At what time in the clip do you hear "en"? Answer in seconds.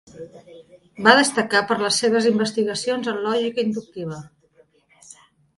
3.13-3.23